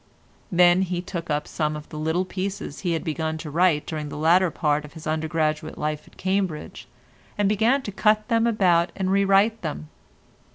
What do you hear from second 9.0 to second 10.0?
re write them.